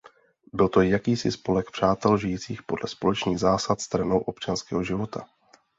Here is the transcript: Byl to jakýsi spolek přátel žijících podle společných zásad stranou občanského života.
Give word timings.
Byl 0.53 0.69
to 0.69 0.81
jakýsi 0.81 1.31
spolek 1.31 1.71
přátel 1.71 2.17
žijících 2.17 2.63
podle 2.63 2.89
společných 2.89 3.39
zásad 3.39 3.81
stranou 3.81 4.19
občanského 4.19 4.83
života. 4.83 5.25